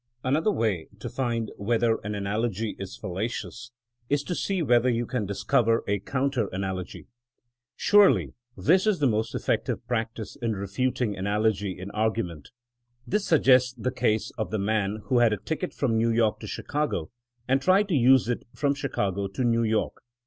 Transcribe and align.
Another 0.23 0.49
way 0.51 0.87
to 0.99 1.09
find 1.11 1.51
whether 1.57 1.99
an 2.03 2.15
analogy 2.15 2.75
is 2.79 2.97
fallacious 2.97 3.69
is 4.09 4.23
to 4.23 4.33
see 4.33 4.63
whether 4.63 4.89
you 4.89 5.05
can 5.05 5.27
discover 5.27 5.83
a 5.87 5.99
counter 5.99 6.47
analogy. 6.51 7.05
Surely 7.75 8.33
this 8.57 8.87
is 8.87 8.97
the 8.97 9.05
most 9.05 9.35
effec 9.35 9.65
tive 9.65 9.85
practice 9.85 10.35
in 10.35 10.55
refuting 10.55 11.15
analogy 11.15 11.77
in 11.77 11.91
argument 11.91 12.49
This 13.05 13.25
suggests 13.27 13.73
the 13.73 13.91
case 13.91 14.31
of 14.39 14.49
the 14.49 14.57
man 14.57 15.01
who 15.03 15.19
had 15.19 15.33
a 15.33 15.37
ticket 15.37 15.71
from 15.71 15.99
New 15.99 16.09
York 16.09 16.39
to 16.39 16.47
Chicago, 16.47 17.11
and 17.47 17.61
tried 17.61 17.87
to 17.89 17.93
use 17.95 18.27
it 18.27 18.41
from 18.55 18.73
Chicago 18.73 19.27
to 19.27 19.43
New 19.43 19.61
York. 19.61 19.99